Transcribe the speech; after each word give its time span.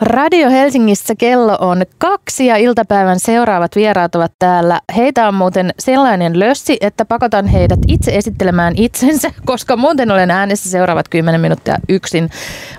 Radio 0.00 0.50
Helsingissä 0.50 1.14
kello 1.18 1.56
on 1.60 1.82
kaksi 1.98 2.46
ja 2.46 2.56
iltapäivän 2.56 3.20
seuraavat 3.20 3.76
vieraat 3.76 4.14
ovat 4.14 4.32
täällä. 4.38 4.80
Heitä 4.96 5.28
on 5.28 5.34
muuten 5.34 5.70
sellainen 5.78 6.40
lössi, 6.40 6.76
että 6.80 7.04
pakotan 7.04 7.46
heidät 7.46 7.78
itse 7.88 8.16
esittelemään 8.16 8.74
itsensä, 8.76 9.30
koska 9.46 9.76
muuten 9.76 10.10
olen 10.10 10.30
äänessä 10.30 10.70
seuraavat 10.70 11.08
10 11.08 11.40
minuuttia 11.40 11.76
yksin. 11.88 12.30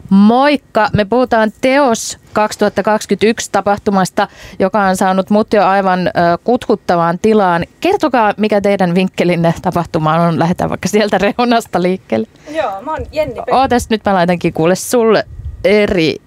Moikka! 0.09 0.89
Me 0.93 1.05
puhutaan 1.05 1.51
Teos 1.61 2.19
2021 2.33 3.51
tapahtumasta, 3.51 4.27
joka 4.59 4.83
on 4.83 4.95
saanut 4.95 5.29
mut 5.29 5.53
jo 5.53 5.65
aivan 5.65 6.11
kutkuttavaan 6.43 7.19
tilaan. 7.19 7.65
Kertokaa, 7.79 8.33
mikä 8.37 8.61
teidän 8.61 8.95
vinkkelinne 8.95 9.53
tapahtumaan 9.61 10.21
on. 10.21 10.39
Lähdetään 10.39 10.69
vaikka 10.69 10.87
sieltä 10.87 11.17
reunasta 11.17 11.81
liikkeelle. 11.81 12.27
Joo, 12.49 12.81
mä 12.81 12.91
oon 12.91 13.05
Jenni. 13.11 13.35
Ootas, 13.51 13.89
nyt 13.89 14.01
mä 14.05 14.13
laitankin 14.13 14.53
kuule 14.53 14.75
sulle 14.75 15.23
eri 15.63 16.24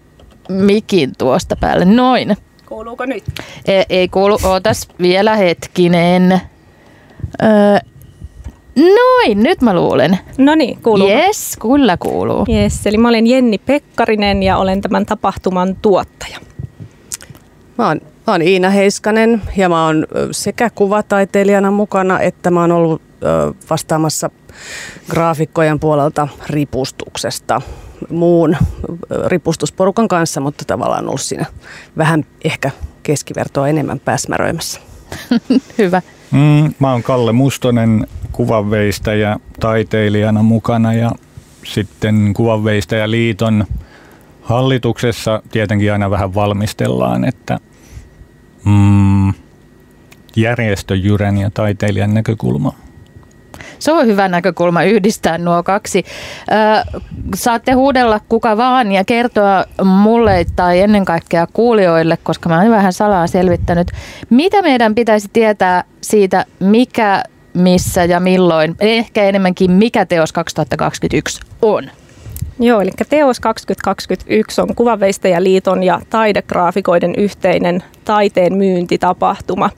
mikin 0.49 1.13
tuosta 1.19 1.57
päälle. 1.57 1.85
Noin. 1.85 2.37
Kuuluuko 2.67 3.07
nyt? 3.07 3.25
Ei, 3.67 3.85
ei 3.89 4.09
kuulu. 4.09 4.39
Ootas 4.43 4.89
vielä 5.01 5.37
hetkinen. 5.37 6.41
Öö, 7.43 7.49
noin, 8.77 9.43
nyt 9.43 9.61
mä 9.61 9.75
luulen. 9.75 10.19
No 10.39 10.55
niin, 10.55 10.83
kuuluu. 10.83 11.09
Yes, 11.09 11.57
kyllä 11.61 11.97
kuuluu. 11.97 12.47
Yes, 12.49 12.87
eli 12.87 12.97
mä 12.97 13.09
olen 13.09 13.27
Jenni 13.27 13.59
Pekkarinen 13.59 14.43
ja 14.43 14.59
olen 14.59 14.81
tämän 14.81 15.07
tapahtuman 15.07 15.77
tuottaja. 15.77 16.39
Mä 17.79 17.87
oon, 17.89 18.01
mä 18.27 18.33
oon 18.33 18.43
Iina 18.43 18.71
Heiskanen 18.71 19.43
ja 19.57 19.69
mä 19.69 19.87
oon 19.87 20.07
sekä 20.31 20.71
kuvataiteilijana 20.71 21.71
mukana 21.71 22.21
että 22.21 22.51
mä 22.51 22.61
oon 22.61 22.73
ollut 22.73 23.03
ö, 23.23 23.55
vastaamassa 23.71 24.31
graafikkojen 25.11 25.81
puolelta 25.81 26.29
ripustuksesta 26.47 27.61
muun 28.11 28.57
ripustusporukan 29.27 30.09
kanssa, 30.09 30.41
mutta 30.41 30.65
tavallaan 30.65 31.09
ollut 31.09 31.21
siinä 31.21 31.47
vähän 31.97 32.25
ehkä 32.45 32.71
keskivertoa 33.03 33.69
enemmän 33.69 34.01
pääsmäröimässä. 34.01 34.81
Hyvä. 35.79 36.03
Mm, 36.31 36.75
mä 36.79 36.93
oon 36.93 37.03
Kalle 37.03 37.33
Mustonen, 37.33 38.07
kuvanveistäjä 38.33 39.37
taiteilijana 39.61 40.43
mukana 40.43 40.95
ja 40.95 41.11
sitten 41.65 42.35
kuvanveistäjäliiton 42.37 43.65
hallituksessa 44.43 45.43
tietenkin 45.51 45.93
aina 45.93 46.11
vähän 46.11 46.35
valmistellaan, 46.35 47.25
että 47.25 47.59
mm, 48.65 49.33
järjestöjyrän 50.37 51.39
ja 51.39 51.51
taiteilijan 51.51 52.15
näkökulma 52.15 52.73
se 53.79 53.93
on 53.93 54.07
hyvä 54.07 54.29
näkökulma 54.29 54.83
yhdistää 54.83 55.39
nuo 55.39 55.63
kaksi. 55.63 56.05
Saatte 57.35 57.73
huudella 57.73 58.21
kuka 58.29 58.57
vaan 58.57 58.93
ja 58.93 59.05
kertoa 59.05 59.65
mulle 59.85 60.47
tai 60.57 60.81
ennen 60.81 61.05
kaikkea 61.05 61.47
kuulijoille, 61.53 62.19
koska 62.23 62.49
mä 62.49 62.61
oon 62.61 62.71
vähän 62.71 62.93
salaa 62.93 63.27
selvittänyt, 63.27 63.91
mitä 64.31 64.63
meidän 64.63 64.95
pitäisi 64.95 65.29
tietää 65.33 65.85
siitä, 66.01 66.45
mikä, 66.61 67.23
missä 67.55 68.05
ja 68.05 68.21
milloin, 68.21 68.77
ehkä 68.81 69.25
enemmänkin 69.25 69.71
mikä 69.71 70.07
teos 70.07 70.33
2021 70.33 71.41
on. 71.63 71.91
Joo, 72.61 72.81
eli 72.81 72.91
Teos 73.09 73.41
2021 73.41 74.61
on 74.61 74.75
Kuvanveistäjäliiton 74.75 75.83
ja 75.83 76.01
taidegraafikoiden 76.11 77.15
yhteinen 77.15 77.83
taiteen 78.05 78.55
myyntitapahtuma. 78.55 79.71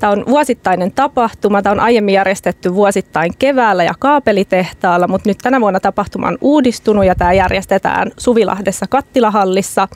Tämä 0.00 0.12
on 0.12 0.24
vuosittainen 0.28 0.92
tapahtuma. 0.92 1.62
Tämä 1.62 1.72
on 1.72 1.80
aiemmin 1.80 2.14
järjestetty 2.14 2.74
vuosittain 2.74 3.32
keväällä 3.38 3.84
ja 3.84 3.94
kaapelitehtaalla, 3.98 5.08
mutta 5.08 5.28
nyt 5.28 5.38
tänä 5.38 5.60
vuonna 5.60 5.80
tapahtuma 5.80 6.28
on 6.28 6.38
uudistunut 6.40 7.04
ja 7.04 7.14
tämä 7.14 7.32
järjestetään 7.32 8.10
Suvilahdessa 8.16 8.86
Kattilahallissa 8.86 9.88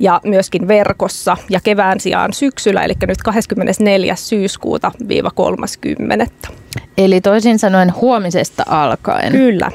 ja 0.00 0.20
myöskin 0.24 0.68
verkossa 0.68 1.36
ja 1.50 1.60
kevään 1.64 2.00
sijaan 2.00 2.32
syksyllä, 2.32 2.82
eli 2.82 2.94
nyt 3.06 3.22
24. 3.22 4.16
syyskuuta 4.16 4.92
30. 5.34 6.26
Eli 6.98 7.20
toisin 7.20 7.58
sanoen 7.58 7.94
huomisesta 7.94 8.62
alkaen. 8.66 9.32
Kyllä. 9.32 9.70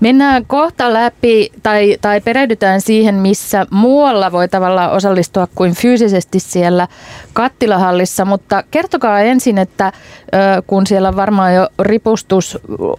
Mennään 0.00 0.46
kohta 0.46 0.92
läpi 0.92 1.50
tai, 1.62 1.96
tai 2.00 2.20
perehdytään 2.20 2.80
siihen, 2.80 3.14
missä 3.14 3.66
muualla 3.70 4.32
voi 4.32 4.48
tavallaan 4.48 4.92
osallistua 4.92 5.48
kuin 5.54 5.74
fyysisesti 5.74 6.40
siellä 6.40 6.88
kattilahallissa, 7.32 8.24
mutta 8.24 8.62
kertokaa 8.70 9.20
ensin, 9.20 9.58
että 9.58 9.92
kun 10.66 10.86
siellä 10.86 11.08
on 11.08 11.16
varmaan 11.16 11.54
jo 11.54 11.68
ripustus 11.78 12.58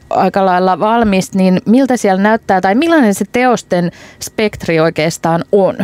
aika 0.09 0.45
lailla 0.45 0.79
valmis, 0.79 1.33
niin 1.33 1.61
miltä 1.65 1.97
siellä 1.97 2.21
näyttää 2.21 2.61
tai 2.61 2.75
millainen 2.75 3.13
se 3.13 3.25
teosten 3.31 3.91
spektri 4.19 4.79
oikeastaan 4.79 5.45
on? 5.51 5.77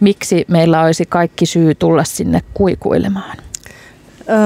Miksi 0.00 0.44
meillä 0.48 0.82
olisi 0.82 1.06
kaikki 1.06 1.46
syy 1.46 1.74
tulla 1.74 2.04
sinne 2.04 2.40
kuikuilemaan? 2.54 3.36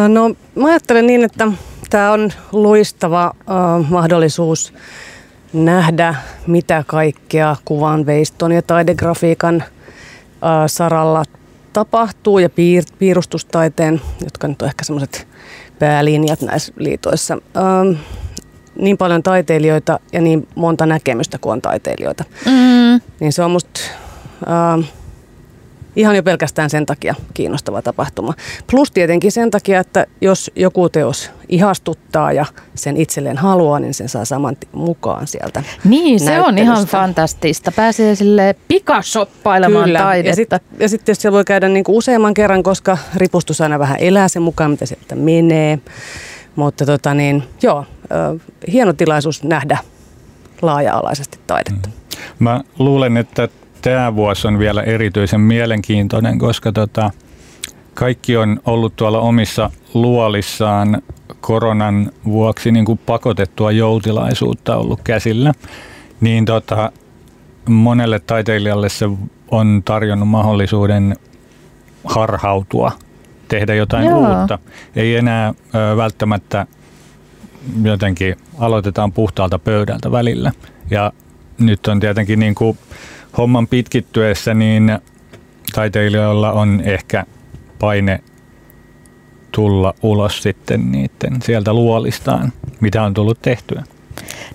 No 0.09 0.35
mä 0.55 0.69
ajattelen 0.69 1.07
niin, 1.07 1.25
että 1.25 1.53
tämä 1.91 2.13
on 2.13 2.31
loistava 2.53 3.33
uh, 3.39 3.91
mahdollisuus 3.91 4.73
nähdä, 5.55 6.15
mitä 6.47 6.85
kaikkea 6.87 7.57
kuvan, 7.65 8.07
veiston 8.07 8.53
ja 8.53 8.63
taidegrafiikan 8.63 9.65
saralla 10.67 11.25
tapahtuu 11.73 12.39
ja 12.39 12.49
piir- 12.49 12.95
piirustustaiteen, 12.99 14.01
jotka 14.25 14.49
nyt 14.49 14.63
on 14.63 14.69
ehkä 14.69 14.85
semmoiset 14.85 15.29
päälinjat 15.79 16.41
näissä 16.41 16.73
liitoissa. 16.77 17.39
Ähm, 17.57 18.01
niin 18.79 18.99
paljon 18.99 19.23
taiteilijoita 19.23 20.01
ja 20.13 20.21
niin 20.21 20.49
monta 20.55 20.87
näkemystä 20.87 21.39
kuin 21.39 21.53
on 21.53 21.63
taiteilijoita. 21.63 22.25
Mm. 22.47 23.01
Niin 23.21 23.33
se 23.33 23.43
on 23.43 23.51
musta 23.51 23.81
äh, 24.79 24.91
ihan 25.97 26.17
jo 26.17 26.23
pelkästään 26.23 26.71
sen 26.71 26.87
takia 26.87 27.15
kiinnostava 27.35 27.83
tapahtuma. 27.83 28.35
Plus 28.71 28.91
tietenkin 28.91 29.33
sen 29.33 29.51
takia, 29.51 29.81
että 29.81 30.07
jos 30.21 30.51
joku 30.57 30.89
teos 30.89 31.31
ihastuttaa 31.49 32.33
ja 32.33 32.47
sen 32.75 32.97
itselleen 32.97 33.37
haluaa, 33.39 33.79
niin 33.81 33.95
sen 33.95 34.09
saa 34.09 34.25
saman 34.25 34.57
mukaan 34.73 35.27
sieltä 35.27 35.63
Niin, 35.85 36.21
se 36.21 36.41
on 36.41 36.59
ihan 36.59 36.87
fantastista. 36.87 37.73
Pääsee 37.73 38.15
sille 38.15 38.55
pikasoppailemaan 38.69 39.85
Kyllä. 39.85 39.99
taidetta. 39.99 40.31
Ja 40.31 40.37
sitten 40.37 40.61
ja 40.79 40.89
sit 40.89 41.05
tietysti 41.05 41.33
voi 41.33 41.45
käydä 41.45 41.69
niinku 41.69 41.97
useamman 41.97 42.35
kerran, 42.35 42.63
koska 42.63 42.99
ripustus 43.15 43.61
aina 43.61 43.79
vähän 43.79 43.97
elää 44.01 44.29
sen 44.29 44.43
mukaan, 44.43 44.71
mitä 44.71 44.87
sieltä 44.87 45.15
menee. 45.15 45.79
Mutta 46.57 46.87
tota 46.87 47.15
niin, 47.15 47.43
joo, 47.63 47.85
hieno 48.73 48.93
tilaisuus 48.93 49.43
nähdä 49.43 49.79
laaja-alaisesti 50.63 51.39
taidetta. 51.47 51.89
Mm. 51.89 51.95
Mä 52.39 52.61
luulen, 52.79 53.17
että 53.17 53.49
tämä 53.85 54.15
vuosi 54.15 54.49
on 54.49 54.59
vielä 54.59 54.83
erityisen 54.83 55.41
mielenkiintoinen, 55.41 56.39
koska 56.39 56.73
tota, 56.73 57.11
kaikki 57.95 58.37
on 58.37 58.61
ollut 58.65 58.97
tuolla 58.97 59.21
omissa 59.21 59.71
luolissaan 59.95 61.03
koronan 61.41 62.11
vuoksi 62.25 62.73
niin 62.73 62.85
kuin 62.85 63.01
pakotettua 63.07 63.73
joutilaisuutta 63.73 64.77
ollut 64.77 65.01
käsillä. 65.05 65.53
Niin 66.21 66.45
tota, 66.45 66.93
monelle 67.69 68.19
taiteilijalle 68.19 68.89
se 68.89 69.09
on 69.51 69.83
tarjonnut 69.85 70.29
mahdollisuuden 70.29 71.17
harhautua, 72.05 72.93
tehdä 73.49 73.75
jotain 73.75 74.07
Joo. 74.07 74.19
uutta. 74.19 74.59
Ei 74.97 75.17
enää 75.17 75.49
ö, 75.49 75.97
välttämättä 75.97 76.67
jotenkin 77.83 78.37
aloitetaan 78.59 79.13
puhtaalta 79.13 79.59
pöydältä 79.59 80.13
välillä. 80.13 80.53
Ja 80.91 81.13
nyt 81.59 81.87
on 81.87 82.01
tietenkin 82.01 82.39
niin 82.39 82.55
kuin 82.55 82.79
homman 83.39 83.69
pitkittyessä 83.69 84.55
niin 84.55 84.99
taiteilijoilla 85.75 86.53
on 86.53 86.81
ehkä 86.85 87.27
paine 87.79 88.21
tulla 89.53 89.95
ulos 90.03 90.43
sitten 90.43 90.93
niiden 90.93 91.43
sieltä 91.43 91.73
luolistaan, 91.73 92.53
mitä 92.81 93.03
on 93.03 93.15
tullut 93.15 93.43
tehtyä. 93.43 93.83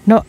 No 0.05 0.21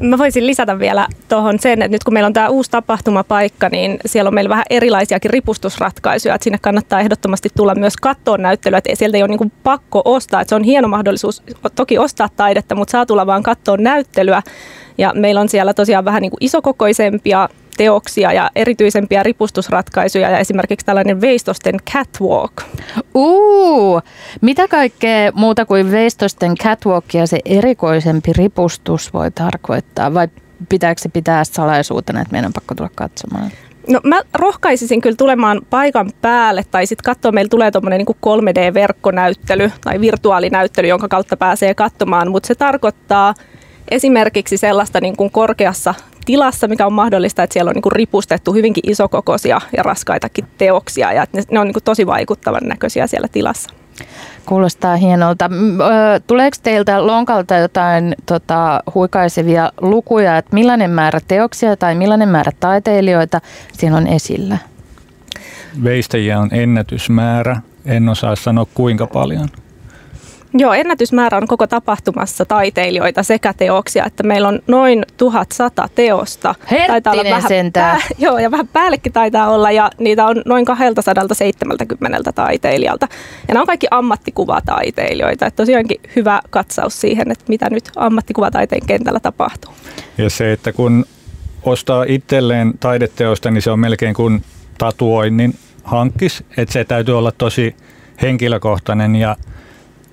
Mä 0.00 0.18
voisin 0.18 0.46
lisätä 0.46 0.78
vielä 0.78 1.06
tuohon 1.28 1.58
sen, 1.58 1.82
että 1.82 1.94
nyt 1.94 2.04
kun 2.04 2.14
meillä 2.14 2.26
on 2.26 2.32
tämä 2.32 2.48
uusi 2.48 2.70
tapahtumapaikka, 2.70 3.68
niin 3.68 3.98
siellä 4.06 4.28
on 4.28 4.34
meillä 4.34 4.48
vähän 4.48 4.64
erilaisiakin 4.70 5.30
ripustusratkaisuja, 5.30 6.34
että 6.34 6.44
sinne 6.44 6.58
kannattaa 6.58 7.00
ehdottomasti 7.00 7.48
tulla 7.56 7.74
myös 7.74 7.96
kattoon 7.96 8.42
näyttelyä, 8.42 8.78
että 8.78 8.90
sieltä 8.94 9.16
ei 9.16 9.22
ole 9.22 9.36
niin 9.36 9.52
pakko 9.62 10.02
ostaa, 10.04 10.40
että 10.40 10.48
se 10.48 10.54
on 10.54 10.64
hieno 10.64 10.88
mahdollisuus 10.88 11.42
toki 11.74 11.98
ostaa 11.98 12.28
taidetta, 12.36 12.74
mutta 12.74 12.92
saa 12.92 13.06
tulla 13.06 13.26
vaan 13.26 13.42
kattoon 13.42 13.82
näyttelyä 13.82 14.42
ja 14.98 15.12
meillä 15.14 15.40
on 15.40 15.48
siellä 15.48 15.74
tosiaan 15.74 16.04
vähän 16.04 16.22
niin 16.22 16.30
kuin 16.30 16.44
isokokoisempia 16.44 17.48
teoksia 17.76 18.32
ja 18.32 18.50
erityisempiä 18.54 19.22
ripustusratkaisuja 19.22 20.30
ja 20.30 20.38
esimerkiksi 20.38 20.86
tällainen 20.86 21.20
veistosten 21.20 21.74
catwalk. 21.92 22.52
Uu, 23.14 24.00
mitä 24.40 24.68
kaikkea 24.68 25.32
muuta 25.34 25.66
kuin 25.66 25.90
veistosten 25.90 26.54
catwalk 26.54 27.04
ja 27.14 27.26
se 27.26 27.38
erikoisempi 27.44 28.32
ripustus 28.32 29.14
voi 29.14 29.30
tarkoittaa 29.30 30.14
vai 30.14 30.28
pitääkö 30.68 31.00
se 31.00 31.08
pitää 31.08 31.44
salaisuutena, 31.44 32.20
että 32.20 32.32
meidän 32.32 32.46
on 32.48 32.52
pakko 32.52 32.74
tulla 32.74 32.90
katsomaan? 32.94 33.50
No 33.88 34.00
mä 34.04 34.20
rohkaisisin 34.34 35.00
kyllä 35.00 35.16
tulemaan 35.16 35.60
paikan 35.70 36.10
päälle 36.20 36.64
tai 36.70 36.86
sitten 36.86 37.04
katsoa, 37.04 37.32
meillä 37.32 37.48
tulee 37.48 37.70
tuommoinen 37.70 37.98
niin 37.98 38.16
3D-verkkonäyttely 38.26 39.72
tai 39.80 40.00
virtuaalinäyttely, 40.00 40.88
jonka 40.88 41.08
kautta 41.08 41.36
pääsee 41.36 41.74
katsomaan, 41.74 42.30
mutta 42.30 42.46
se 42.46 42.54
tarkoittaa 42.54 43.34
esimerkiksi 43.90 44.56
sellaista 44.56 45.00
niin 45.00 45.16
kuin 45.16 45.30
korkeassa 45.30 45.94
tilassa, 46.24 46.68
mikä 46.68 46.86
on 46.86 46.92
mahdollista, 46.92 47.42
että 47.42 47.52
siellä 47.52 47.68
on 47.68 47.74
niin 47.74 47.82
kuin 47.82 47.92
ripustettu 47.92 48.52
hyvinkin 48.52 48.90
isokokoisia 48.90 49.60
ja 49.76 49.82
raskaitakin 49.82 50.44
teoksia 50.58 51.12
ja 51.12 51.22
että 51.22 51.38
ne, 51.38 51.42
ne 51.50 51.60
on 51.60 51.66
niin 51.66 51.74
kuin 51.74 51.84
tosi 51.84 52.06
vaikuttavan 52.06 52.60
näköisiä 52.64 53.06
siellä 53.06 53.28
tilassa. 53.32 53.70
Kuulostaa 54.46 54.96
hienolta. 54.96 55.50
Tuleeko 56.26 56.56
teiltä 56.62 57.06
lonkalta 57.06 57.54
jotain 57.56 58.14
tota, 58.26 58.82
huikaisevia 58.94 59.72
lukuja, 59.80 60.38
että 60.38 60.54
millainen 60.54 60.90
määrä 60.90 61.20
teoksia 61.28 61.76
tai 61.76 61.94
millainen 61.94 62.28
määrä 62.28 62.52
taiteilijoita 62.60 63.40
siellä 63.72 63.98
on 63.98 64.06
esillä? 64.06 64.58
Veistäjiä 65.84 66.38
on 66.38 66.48
ennätysmäärä. 66.52 67.56
En 67.86 68.08
osaa 68.08 68.36
sanoa 68.36 68.66
kuinka 68.74 69.06
paljon. 69.06 69.48
Joo, 70.54 70.72
ennätysmäärä 70.72 71.38
on 71.38 71.46
koko 71.48 71.66
tapahtumassa 71.66 72.44
taiteilijoita 72.44 73.22
sekä 73.22 73.54
teoksia, 73.56 74.04
että 74.04 74.22
meillä 74.22 74.48
on 74.48 74.60
noin 74.66 75.04
1100 75.16 75.88
teosta. 75.94 76.54
Olla 77.12 77.24
vähän 77.24 77.72
Pää, 77.72 78.00
joo, 78.26 78.38
ja 78.38 78.50
vähän 78.50 78.68
päällekin 78.68 79.12
taitaa 79.12 79.50
olla, 79.50 79.70
ja 79.70 79.90
niitä 79.98 80.26
on 80.26 80.42
noin 80.46 80.64
270 80.64 82.32
taiteilijalta. 82.32 83.08
Ja 83.48 83.54
nämä 83.54 83.62
on 83.62 83.66
kaikki 83.66 83.86
ammattikuvataiteilijoita, 83.90 85.46
että 85.46 85.56
tosiaankin 85.56 86.00
hyvä 86.16 86.40
katsaus 86.50 87.00
siihen, 87.00 87.30
että 87.30 87.44
mitä 87.48 87.70
nyt 87.70 87.90
ammattikuvataiteen 87.96 88.86
kentällä 88.86 89.20
tapahtuu. 89.20 89.72
Ja 90.18 90.30
se, 90.30 90.52
että 90.52 90.72
kun 90.72 91.04
ostaa 91.62 92.04
itselleen 92.08 92.74
taideteosta, 92.80 93.50
niin 93.50 93.62
se 93.62 93.70
on 93.70 93.80
melkein 93.80 94.14
kuin 94.14 94.42
tatuoinnin 94.78 95.54
hankkis, 95.84 96.44
että 96.56 96.72
se 96.72 96.84
täytyy 96.84 97.18
olla 97.18 97.32
tosi 97.32 97.76
henkilökohtainen 98.22 99.16
ja 99.16 99.36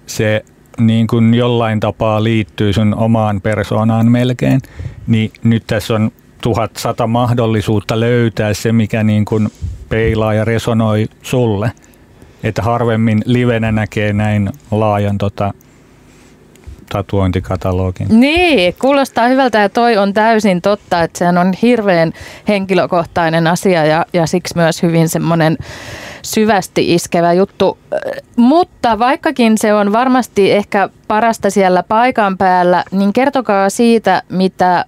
se 0.05 0.45
niin 0.79 1.07
kuin 1.07 1.33
jollain 1.33 1.79
tapaa 1.79 2.23
liittyy 2.23 2.73
sun 2.73 2.95
omaan 2.95 3.41
persoonaan 3.41 4.11
melkein, 4.11 4.61
niin 5.07 5.31
nyt 5.43 5.63
tässä 5.67 5.95
on 5.95 6.11
1100 6.41 7.07
mahdollisuutta 7.07 7.99
löytää 7.99 8.53
se, 8.53 8.71
mikä 8.71 9.03
niin 9.03 9.25
kuin 9.25 9.49
peilaa 9.89 10.33
ja 10.33 10.45
resonoi 10.45 11.05
sulle. 11.21 11.71
Että 12.43 12.61
harvemmin 12.61 13.21
livenä 13.25 13.71
näkee 13.71 14.13
näin 14.13 14.49
laajan 14.71 15.17
tota, 15.17 15.53
tatuointikatalogin. 16.89 18.07
Niin, 18.19 18.75
kuulostaa 18.81 19.27
hyvältä 19.27 19.59
ja 19.59 19.69
toi 19.69 19.97
on 19.97 20.13
täysin 20.13 20.61
totta, 20.61 21.03
että 21.03 21.19
sehän 21.19 21.37
on 21.37 21.53
hirveän 21.61 22.13
henkilökohtainen 22.47 23.47
asia 23.47 23.85
ja, 23.85 24.05
ja 24.13 24.27
siksi 24.27 24.55
myös 24.55 24.83
hyvin 24.83 25.09
semmoinen 25.09 25.57
syvästi 26.25 26.93
iskevä 26.93 27.33
juttu. 27.33 27.77
Mutta 28.35 28.99
vaikkakin 28.99 29.57
se 29.57 29.73
on 29.73 29.93
varmasti 29.93 30.51
ehkä 30.51 30.89
parasta 31.07 31.49
siellä 31.49 31.83
paikan 31.83 32.37
päällä, 32.37 32.83
niin 32.91 33.13
kertokaa 33.13 33.69
siitä, 33.69 34.23
mitä 34.29 34.85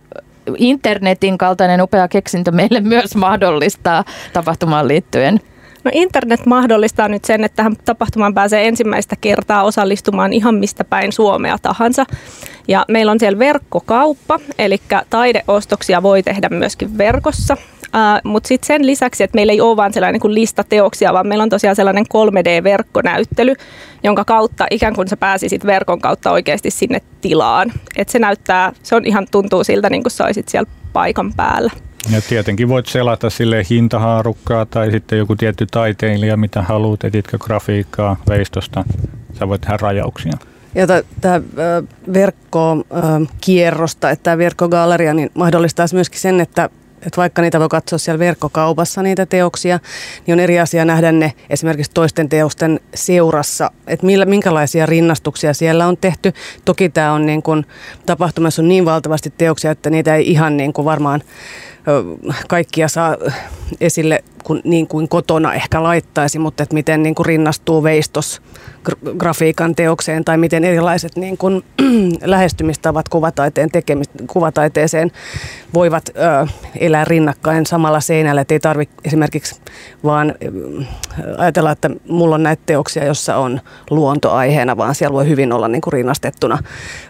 internetin 0.57 1.38
kaltainen 1.38 1.81
upea 1.81 2.07
keksintö 2.07 2.51
meille 2.51 2.80
myös 2.80 3.16
mahdollistaa 3.16 4.04
tapahtumaan 4.34 4.88
liittyen. 4.88 5.39
No 5.84 5.92
internet 5.94 6.45
mahdollistaa 6.45 7.07
nyt 7.07 7.25
sen, 7.25 7.44
että 7.44 7.56
tähän 7.56 7.75
tapahtumaan 7.86 8.34
pääsee 8.34 8.68
ensimmäistä 8.68 9.16
kertaa 9.22 9.63
osallistumaan 9.63 10.34
ihan 10.34 10.56
mistä 10.56 10.84
päin 10.84 11.12
Suomea 11.12 11.57
tahansa. 11.62 12.06
Ja 12.67 12.85
meillä 12.87 13.11
on 13.11 13.19
siellä 13.19 13.39
verkkokauppa, 13.39 14.39
eli 14.57 14.77
taideostoksia 15.09 16.03
voi 16.03 16.23
tehdä 16.23 16.49
myöskin 16.49 16.97
verkossa. 16.97 17.57
Uh, 17.87 18.31
Mutta 18.31 18.47
sitten 18.47 18.67
sen 18.67 18.87
lisäksi, 18.87 19.23
että 19.23 19.35
meillä 19.35 19.53
ei 19.53 19.61
ole 19.61 19.77
vain 19.77 19.93
sellainen 19.93 20.21
kuin 20.21 20.33
lista 20.33 20.63
teoksia, 20.63 21.13
vaan 21.13 21.27
meillä 21.27 21.43
on 21.43 21.49
tosiaan 21.49 21.75
sellainen 21.75 22.05
3D-verkkonäyttely, 22.13 23.53
jonka 24.03 24.25
kautta 24.25 24.65
ikään 24.71 24.95
kuin 24.95 25.07
sä 25.07 25.17
pääsisit 25.17 25.65
verkon 25.65 26.01
kautta 26.01 26.31
oikeasti 26.31 26.71
sinne 26.71 27.01
tilaan. 27.21 27.71
Et 27.95 28.09
se 28.09 28.19
näyttää, 28.19 28.73
se 28.83 28.95
on 28.95 29.05
ihan 29.05 29.27
tuntuu 29.31 29.63
siltä, 29.63 29.89
niin 29.89 30.03
kuin 30.03 30.11
sä 30.11 30.25
olisit 30.25 30.49
siellä 30.49 30.69
paikan 30.93 31.33
päällä. 31.33 31.71
Ja 32.11 32.21
tietenkin 32.29 32.69
voit 32.69 32.85
selata 32.85 33.29
sille 33.29 33.63
hintahaarukkaa 33.69 34.65
tai 34.65 34.91
sitten 34.91 35.17
joku 35.17 35.35
tietty 35.35 35.67
taiteilija, 35.71 36.37
mitä 36.37 36.61
haluat, 36.61 37.03
etitkö 37.03 37.37
grafiikkaa, 37.37 38.15
veistosta. 38.29 38.83
Sä 39.39 39.47
voit 39.47 39.61
tehdä 39.61 39.77
rajauksia. 39.81 40.33
Ja 40.77 40.88
tämä 41.21 41.41
verkkokierrosta, 42.13 44.09
että 44.09 44.24
tämä 44.24 44.38
verkkogalleria 44.38 45.13
niin 45.13 45.31
mahdollistaisi 45.33 45.95
myöskin 45.95 46.19
sen, 46.19 46.39
että 46.39 46.69
että 47.01 47.18
vaikka 47.18 47.41
niitä 47.41 47.59
voi 47.59 47.69
katsoa 47.69 48.00
siellä 48.00 48.19
verkkokaupassa 48.19 49.03
niitä 49.03 49.25
teoksia, 49.25 49.79
niin 50.25 50.33
on 50.33 50.39
eri 50.39 50.59
asia 50.59 50.85
nähdä 50.85 51.12
ne 51.12 51.33
esimerkiksi 51.50 51.91
toisten 51.94 52.29
teosten 52.29 52.79
seurassa, 52.95 53.71
että 53.88 54.06
minkälaisia 54.25 54.85
rinnastuksia 54.85 55.53
siellä 55.53 55.88
on 55.88 55.97
tehty. 55.97 56.33
Toki 56.65 56.89
tämä 56.89 57.13
on 57.13 57.25
niin 57.25 57.44
kuin, 57.44 57.65
tapahtumassa 58.06 58.62
on 58.62 58.68
niin 58.68 58.85
valtavasti 58.85 59.33
teoksia, 59.38 59.71
että 59.71 59.89
niitä 59.89 60.15
ei 60.15 60.31
ihan 60.31 60.57
niin 60.57 60.74
kuin 60.74 60.85
varmaan 60.85 61.21
kaikkia 62.48 62.88
saa 62.88 63.18
esille 63.81 64.24
kuin, 64.44 64.62
niin 64.63 64.88
kuin 64.88 65.10
kotona 65.10 65.54
ehkä 65.54 65.84
laittaisi, 65.84 66.39
mutta 66.39 66.63
että 66.63 66.74
miten 66.74 67.04
niin 67.04 67.16
kuin 67.16 67.25
rinnastuu 67.25 67.84
veistos 67.84 68.42
grafiikan 69.18 69.75
teokseen 69.75 70.25
tai 70.25 70.38
miten 70.38 70.63
erilaiset 70.63 71.16
niin 71.16 71.38
kuin, 71.38 71.63
lähestymistavat 72.24 73.10
kuvataiteen 73.10 73.72
tekemistä, 73.72 74.24
kuvataiteeseen 74.28 75.12
voivat 75.74 76.10
ö, 76.10 76.48
elää 76.80 77.06
rinnakkain 77.06 77.66
samalla 77.66 78.00
seinällä, 78.00 78.42
että 78.42 78.54
ei 78.54 78.60
tarvitse 78.60 78.95
esimerkiksi 79.06 79.62
vaan 80.04 80.36
ajatella, 81.38 81.72
että 81.72 81.89
mulla 82.10 82.36
on 82.36 82.44
näitä 82.44 82.63
teoksia, 82.66 83.06
jossa 83.06 83.38
on 83.38 83.62
luontoaiheena, 83.89 84.78
vaan 84.78 84.95
siellä 84.95 85.13
voi 85.13 85.28
hyvin 85.28 85.54
olla 85.54 85.68
niin 85.68 85.81
kuin 85.81 85.94
rinnastettuna 85.94 86.57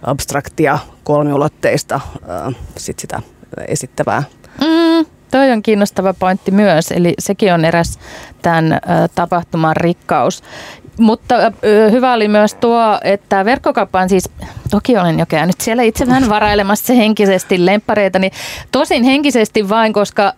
abstraktia, 0.04 0.80
kolmiulotteista, 1.04 2.00
ö, 2.48 2.54
sit 2.78 3.00
sitä 3.00 3.22
esittävää 3.68 4.24
Mm, 4.62 5.06
toi 5.31 5.51
on 5.51 5.62
kiinnostava 5.62 6.13
pointti 6.13 6.51
myös, 6.51 6.92
eli 6.92 7.13
sekin 7.19 7.54
on 7.54 7.65
eräs 7.65 8.00
tämän 8.42 8.80
tapahtuman 9.15 9.75
rikkaus. 9.75 10.44
Mutta 11.00 11.36
hyvä 11.92 12.14
oli 12.14 12.28
myös 12.28 12.54
tuo, 12.54 13.00
että 13.04 13.46
verkkokauppa 13.46 14.02
on 14.02 14.10
siis, 14.10 14.30
toki 14.72 14.98
olen 14.98 15.20
jo 15.20 15.26
käynyt 15.26 15.62
siellä 15.62 15.84
itse 15.84 16.08
vähän 16.08 16.30
varailemassa 16.30 16.94
henkisesti 16.94 17.66
lempareita, 17.66 18.20
niin 18.20 18.32
tosin 18.72 19.04
henkisesti 19.04 19.70
vain, 19.70 19.94
koska 19.94 20.34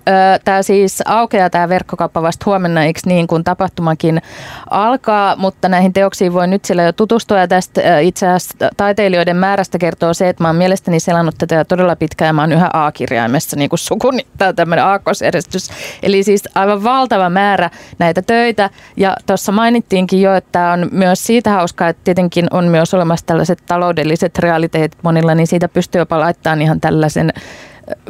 tämä 0.46 0.64
siis 0.64 1.02
aukeaa 1.06 1.50
tämä 1.50 1.70
verkkokauppa 1.70 2.22
vasta 2.22 2.44
huomenna, 2.46 2.84
eikö 2.84 3.00
niin 3.06 3.28
kuin 3.28 3.44
tapahtumakin 3.44 4.22
alkaa, 4.70 5.36
mutta 5.36 5.70
näihin 5.70 5.94
teoksiin 5.94 6.34
voi 6.34 6.48
nyt 6.48 6.66
siellä 6.66 6.84
jo 6.84 6.94
tutustua. 6.94 7.38
Ja 7.40 7.48
tästä 7.48 7.82
ö, 7.82 8.02
itse 8.02 8.28
asiassa 8.28 8.70
taiteilijoiden 8.78 9.38
määrästä 9.38 9.78
kertoo 9.78 10.14
se, 10.14 10.30
että 10.30 10.44
mä 10.44 10.50
oon 10.50 10.56
mielestäni 10.56 11.00
selannut 11.00 11.36
tätä 11.38 11.66
todella 11.66 11.96
pitkään. 11.96 12.30
Ja 12.30 12.34
mä 12.34 12.42
oon 12.42 12.52
yhä 12.52 12.70
A-kirjaimessa 12.74 13.56
niin 13.56 13.70
kuin 13.70 13.80
sukun, 13.80 14.20
tämä 14.38 14.50
on 14.50 14.56
tämmöinen 14.56 14.86
aakkosjärjestys. 14.86 15.70
Eli 16.04 16.24
siis 16.24 16.44
aivan 16.56 16.84
valtava 16.84 17.30
määrä 17.30 17.70
näitä 18.00 18.22
töitä. 18.22 18.70
Ja 18.98 19.16
tuossa 19.26 19.52
mainittiinkin 19.52 20.22
jo, 20.22 20.36
että 20.36 20.49
tämä 20.52 20.74
on 20.74 20.88
myös 20.92 21.24
siitä 21.24 21.50
hauskaa, 21.50 21.90
että 21.90 22.02
tietenkin 22.04 22.48
on 22.52 22.66
myös 22.66 22.94
olemassa 22.94 23.26
tällaiset 23.26 23.60
taloudelliset 23.66 24.40
realiteetit 24.40 25.04
monilla, 25.04 25.36
niin 25.36 25.48
siitä 25.48 25.68
pystyy 25.68 26.02
jopa 26.02 26.20
laittamaan 26.20 26.62
ihan 26.62 26.82
tällaisen 26.82 27.34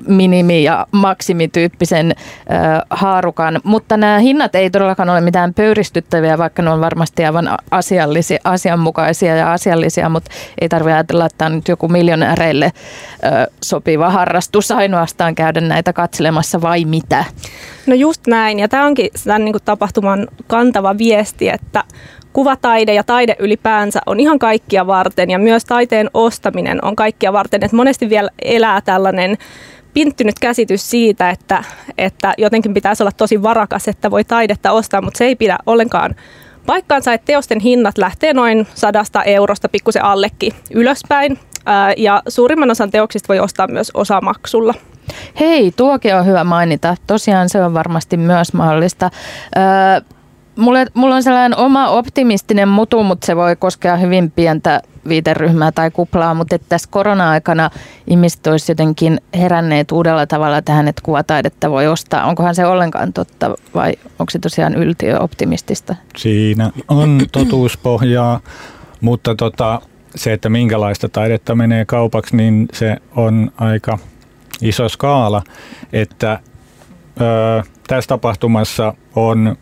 minimi- 0.08 0.64
ja 0.64 0.88
maksimityyppisen 0.92 2.16
haarukan, 2.90 3.60
mutta 3.64 3.98
nämä 3.98 4.20
hinnat 4.20 4.56
ei 4.56 4.70
todellakaan 4.70 5.10
ole 5.10 5.22
mitään 5.22 5.54
pöyristyttäviä, 5.54 6.38
vaikka 6.38 6.62
ne 6.62 6.70
on 6.70 6.82
varmasti 6.82 7.26
aivan 7.26 7.58
asiallisia, 7.72 8.40
asianmukaisia 8.44 9.36
ja 9.36 9.54
asiallisia, 9.54 10.10
mutta 10.10 10.32
ei 10.62 10.70
tarvitse 10.70 10.94
ajatella, 10.94 11.26
että 11.26 11.46
on 11.46 11.56
nyt 11.56 11.68
joku 11.68 11.88
miljonääreille 11.88 12.72
sopiva 13.64 14.10
harrastus 14.10 14.72
ainoastaan 14.72 15.36
käydä 15.36 15.62
näitä 15.62 15.94
katselemassa 15.94 16.62
vai 16.62 16.86
mitä? 16.86 17.26
No 17.88 17.96
just 17.96 18.28
näin, 18.28 18.60
ja 18.60 18.68
tämä 18.68 18.86
onkin 18.86 19.10
tämän 19.24 19.46
niin 19.46 19.56
tapahtuman 19.66 20.28
kantava 20.48 20.98
viesti, 20.98 21.50
että 21.50 21.84
kuvataide 22.34 22.94
ja 22.94 23.04
taide 23.04 23.36
ylipäänsä 23.40 24.00
on 24.06 24.20
ihan 24.20 24.40
kaikkia 24.40 24.88
varten 24.88 25.30
ja 25.30 25.40
myös 25.40 25.66
taiteen 25.66 26.10
ostaminen 26.14 26.86
on 26.86 26.96
kaikkia 26.96 27.34
varten. 27.34 27.64
Et 27.64 27.72
monesti 27.72 28.10
vielä 28.10 28.30
elää 28.42 28.82
tällainen 28.82 29.38
pinttynyt 29.94 30.40
käsitys 30.40 30.90
siitä, 30.90 31.30
että, 31.30 31.64
että 31.98 32.34
jotenkin 32.38 32.74
pitäisi 32.74 33.04
olla 33.04 33.12
tosi 33.12 33.44
varakas, 33.44 33.88
että 33.88 34.12
voi 34.12 34.24
taidetta 34.24 34.72
ostaa, 34.72 35.02
mutta 35.02 35.18
se 35.18 35.26
ei 35.26 35.36
pidä 35.36 35.58
ollenkaan 35.66 36.16
paikkaansa, 36.66 37.14
että 37.14 37.26
teosten 37.26 37.60
hinnat 37.60 37.98
lähtee 37.98 38.34
noin 38.34 38.68
sadasta 38.76 39.24
eurosta 39.24 39.70
pikkusen 39.70 40.04
allekin 40.04 40.54
ylöspäin. 40.74 41.40
Ja 41.98 42.24
suurimman 42.28 42.72
osan 42.72 42.92
teoksista 42.92 43.28
voi 43.28 43.40
ostaa 43.40 43.68
myös 43.68 43.92
osamaksulla. 43.94 44.74
Hei, 45.40 45.72
tuokin 45.72 46.16
on 46.16 46.26
hyvä 46.26 46.44
mainita. 46.44 46.96
Tosiaan 47.08 47.50
se 47.50 47.64
on 47.64 47.74
varmasti 47.74 48.18
myös 48.18 48.54
mahdollista. 48.54 49.10
Öö, 49.58 50.02
mulle, 50.60 50.86
mulla 50.94 51.16
on 51.16 51.24
sellainen 51.24 51.58
oma 51.58 51.88
optimistinen 51.90 52.68
mutu, 52.68 53.04
mutta 53.04 53.26
se 53.26 53.36
voi 53.36 53.56
koskea 53.56 53.98
hyvin 53.98 54.32
pientä 54.32 54.82
viiteryhmää 55.08 55.72
tai 55.72 55.92
kuplaa, 55.92 56.34
mutta 56.34 56.56
että 56.56 56.66
tässä 56.70 56.90
korona-aikana 56.92 57.70
ihmiset 58.08 58.48
olisi 58.48 58.72
jotenkin 58.72 59.22
heränneet 59.36 59.92
uudella 59.92 60.28
tavalla 60.28 60.62
tähän, 60.62 60.88
että 60.88 61.02
kuvataidetta 61.06 61.72
voi 61.72 61.88
ostaa. 61.88 62.26
Onkohan 62.26 62.56
se 62.56 62.66
ollenkaan 62.66 63.14
totta 63.14 63.56
vai 63.76 63.94
onko 64.20 64.30
se 64.30 64.40
tosiaan 64.40 64.76
yltiö 64.76 65.20
optimistista? 65.20 65.96
Siinä 66.18 66.72
on 66.88 67.22
totuuspohjaa, 67.32 68.40
mutta 69.02 69.36
tota, 69.36 69.82
se, 70.16 70.34
että 70.34 70.50
minkälaista 70.50 71.10
taidetta 71.10 71.56
menee 71.56 71.86
kaupaksi, 71.86 72.36
niin 72.36 72.68
se 72.74 72.98
on 73.16 73.52
aika 73.58 73.98
iso 74.62 74.90
skaala, 74.90 75.44
että 75.94 76.40
ö, 77.22 77.64
tässä 77.88 78.08
tapahtumassa 78.08 78.94
on 79.16 79.56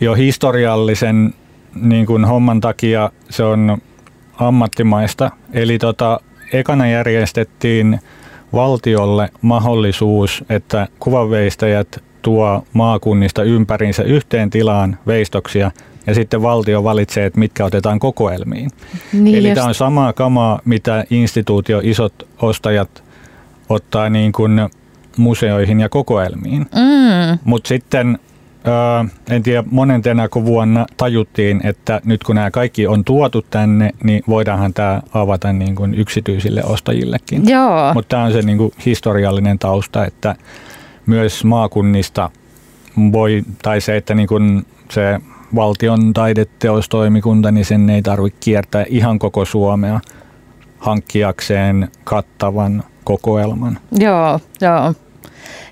jo 0.00 0.14
historiallisen 0.14 1.34
niin 1.74 2.06
kuin 2.06 2.24
homman 2.24 2.60
takia 2.60 3.10
se 3.30 3.42
on 3.42 3.78
ammattimaista. 4.38 5.30
Eli 5.52 5.78
tota, 5.78 6.20
ekana 6.52 6.88
järjestettiin 6.88 8.00
valtiolle 8.52 9.28
mahdollisuus, 9.42 10.44
että 10.48 10.88
kuvanveistäjät 10.98 12.02
tuo 12.22 12.64
maakunnista 12.72 13.42
ympäriinsä 13.42 14.02
yhteen 14.02 14.50
tilaan 14.50 14.98
veistoksia 15.06 15.70
ja 16.06 16.14
sitten 16.14 16.42
valtio 16.42 16.84
valitsee, 16.84 17.26
että 17.26 17.38
mitkä 17.38 17.64
otetaan 17.64 17.98
kokoelmiin. 17.98 18.70
Niin 19.12 19.38
Eli 19.38 19.48
just. 19.48 19.54
tämä 19.54 19.66
on 19.66 19.74
samaa 19.74 20.12
kamaa, 20.12 20.60
mitä 20.64 21.04
instituutio, 21.10 21.80
isot 21.84 22.28
ostajat 22.42 23.04
ottaa 23.68 24.10
niin 24.10 24.32
kuin 24.32 24.60
museoihin 25.16 25.80
ja 25.80 25.88
kokoelmiin. 25.88 26.60
Mm. 26.60 27.38
Mutta 27.44 27.68
sitten 27.68 28.18
en 29.30 29.42
tiedä 29.42 29.64
monentenako 29.70 30.44
vuonna 30.44 30.86
tajuttiin, 30.96 31.60
että 31.64 32.00
nyt 32.04 32.24
kun 32.24 32.34
nämä 32.34 32.50
kaikki 32.50 32.86
on 32.86 33.04
tuotu 33.04 33.42
tänne, 33.42 33.90
niin 34.04 34.22
voidaanhan 34.28 34.74
tämä 34.74 35.02
avata 35.14 35.52
niin 35.52 35.74
kuin 35.74 35.94
yksityisille 35.94 36.64
ostajillekin. 36.64 37.42
Mutta 37.94 38.08
tämä 38.08 38.22
on 38.22 38.32
se 38.32 38.42
niin 38.42 38.58
kuin 38.58 38.72
historiallinen 38.86 39.58
tausta, 39.58 40.06
että 40.06 40.34
myös 41.06 41.44
maakunnista 41.44 42.30
voi, 43.12 43.42
tai 43.62 43.80
se, 43.80 43.96
että 43.96 44.14
niin 44.14 44.28
kuin 44.28 44.66
se 44.90 45.20
valtion 45.54 46.12
taideteostoimikunta, 46.12 47.50
niin 47.50 47.64
sen 47.64 47.90
ei 47.90 48.02
tarvitse 48.02 48.38
kiertää 48.40 48.84
ihan 48.88 49.18
koko 49.18 49.44
Suomea 49.44 50.00
hankkiakseen 50.78 51.88
kattavan 52.04 52.84
kokoelman. 53.04 53.78
Joo, 53.92 54.40
joo. 54.60 54.94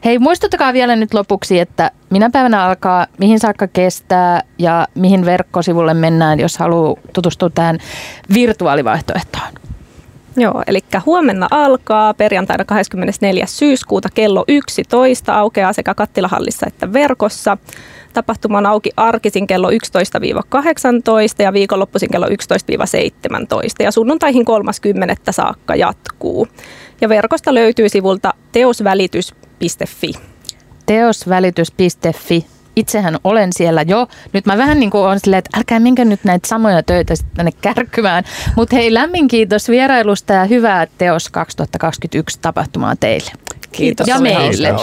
Hei, 0.04 0.18
muistuttakaa 0.18 0.72
vielä 0.72 0.96
nyt 0.96 1.14
lopuksi, 1.14 1.60
että 1.60 1.90
minä 2.10 2.30
päivänä 2.30 2.64
alkaa, 2.64 3.06
mihin 3.18 3.40
saakka 3.40 3.68
kestää 3.68 4.42
ja 4.58 4.88
mihin 4.94 5.24
verkkosivulle 5.24 5.94
mennään, 5.94 6.40
jos 6.40 6.58
haluaa 6.58 6.96
tutustua 7.12 7.50
tähän 7.50 7.78
virtuaalivaihtoehtoon. 8.34 9.63
Joo, 10.36 10.62
eli 10.66 10.80
huomenna 11.06 11.48
alkaa 11.50 12.14
perjantaina 12.14 12.64
24. 12.64 13.46
syyskuuta 13.46 14.08
kello 14.14 14.44
11 14.48 15.34
aukeaa 15.34 15.72
sekä 15.72 15.94
kattilahallissa 15.94 16.66
että 16.66 16.92
verkossa. 16.92 17.58
Tapahtuma 18.12 18.58
on 18.58 18.66
auki 18.66 18.90
arkisin 18.96 19.46
kello 19.46 19.70
11-18 19.70 19.74
ja 21.38 21.52
viikonloppuisin 21.52 22.10
kello 22.10 22.26
11-17 22.26 22.30
ja 23.78 23.90
sunnuntaihin 23.90 24.44
30. 24.44 25.32
saakka 25.32 25.76
jatkuu. 25.76 26.48
Ja 27.00 27.08
verkosta 27.08 27.54
löytyy 27.54 27.88
sivulta 27.88 28.34
teosvälitys.fi. 28.52 30.12
Teosvälitys.fi. 30.86 32.53
Itsehän 32.76 33.18
olen 33.24 33.52
siellä 33.52 33.82
jo. 33.82 34.06
Nyt 34.32 34.46
mä 34.46 34.58
vähän 34.58 34.80
niin 34.80 34.90
kuin 34.90 35.04
on 35.04 35.20
silleen, 35.20 35.38
että 35.38 35.58
älkää 35.58 35.80
minkä 35.80 36.04
nyt 36.04 36.24
näitä 36.24 36.48
samoja 36.48 36.82
töitä 36.82 37.16
sitten 37.16 37.36
tänne 37.36 37.52
kärkkymään. 37.60 38.24
Mutta 38.56 38.76
hei, 38.76 38.94
lämmin 38.94 39.28
kiitos 39.28 39.68
vierailusta 39.68 40.32
ja 40.32 40.44
hyvää 40.44 40.86
Teos 40.98 41.28
2021 41.28 42.38
tapahtumaa 42.42 42.96
teille. 42.96 43.30
Kiitos. 43.72 44.08
Ja 44.08 44.20
meille. 44.20 44.74